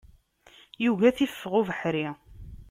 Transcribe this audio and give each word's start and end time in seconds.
Yugi 0.83 1.05
ad 1.07 1.15
t-iffeɣ 1.15 1.53
ubeḥri. 1.59 2.07